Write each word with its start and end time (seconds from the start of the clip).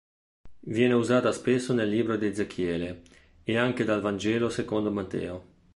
Viene 0.61 0.95
usata 0.95 1.31
spesso 1.31 1.73
nel 1.73 1.87
libro 1.87 2.15
di 2.17 2.25
Ezechiele 2.25 3.03
e 3.43 3.55
anche 3.55 3.83
dal 3.83 4.01
Vangelo 4.01 4.49
secondo 4.49 4.89
Matteo. 4.89 5.43